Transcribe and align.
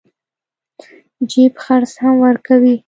جيب 1.31 1.53
خرڅ 1.63 1.91
هم 2.01 2.13
ورکوي. 2.25 2.73